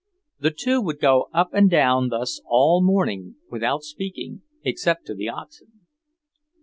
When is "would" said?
0.81-0.97